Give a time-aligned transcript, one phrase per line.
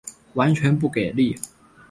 [0.33, 1.37] 完全不给力